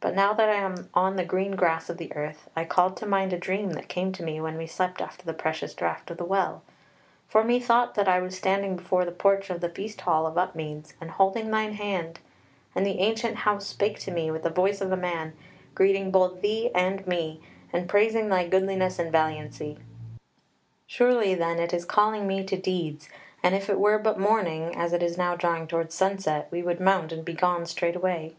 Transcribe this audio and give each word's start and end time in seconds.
But 0.00 0.14
now 0.14 0.34
that 0.34 0.50
I 0.50 0.56
am 0.56 0.90
on 0.92 1.16
the 1.16 1.24
green 1.24 1.52
grass 1.56 1.88
of 1.88 1.96
the 1.96 2.12
earth 2.14 2.50
I 2.54 2.66
called 2.66 2.94
to 2.98 3.06
mind 3.06 3.32
a 3.32 3.38
dream 3.38 3.70
that 3.70 3.88
came 3.88 4.12
to 4.12 4.22
me 4.22 4.38
when 4.38 4.58
we 4.58 4.66
slept 4.66 5.00
after 5.00 5.24
the 5.24 5.32
precious 5.32 5.72
draught 5.72 6.10
of 6.10 6.18
the 6.18 6.26
Well: 6.26 6.62
for 7.26 7.42
methought 7.42 7.94
that 7.94 8.06
I 8.06 8.18
was 8.20 8.36
standing 8.36 8.76
before 8.76 9.06
the 9.06 9.12
porch 9.12 9.48
of 9.48 9.62
the 9.62 9.70
Feast 9.70 9.98
hall 10.02 10.26
of 10.26 10.36
Upmeads 10.36 10.92
and 11.00 11.10
holding 11.10 11.50
thine 11.50 11.72
hand, 11.72 12.18
and 12.74 12.84
the 12.84 12.98
ancient 12.98 13.34
House 13.36 13.66
spake 13.66 13.98
to 14.00 14.10
me 14.10 14.30
with 14.30 14.42
the 14.42 14.50
voice 14.50 14.82
of 14.82 14.92
a 14.92 14.94
man, 14.94 15.32
greeting 15.74 16.10
both 16.10 16.42
thee 16.42 16.70
and 16.74 17.06
me, 17.06 17.40
and 17.72 17.88
praising 17.88 18.28
thy 18.28 18.46
goodliness 18.46 18.98
and 18.98 19.10
valiancy. 19.10 19.78
Surely 20.86 21.34
then 21.34 21.58
it 21.58 21.72
is 21.72 21.86
calling 21.86 22.26
me 22.26 22.44
to 22.44 22.58
deeds, 22.58 23.08
and 23.42 23.54
if 23.54 23.70
it 23.70 23.80
were 23.80 23.96
but 23.98 24.18
morning, 24.18 24.74
as 24.76 24.92
it 24.92 25.02
is 25.02 25.16
now 25.16 25.34
drawing 25.34 25.66
towards 25.66 25.94
sunset, 25.94 26.46
we 26.50 26.62
would 26.62 26.78
mount 26.78 27.10
and 27.10 27.24
be 27.24 27.32
gone 27.32 27.64
straightway." 27.64 28.36